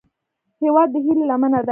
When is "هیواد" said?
0.61-0.87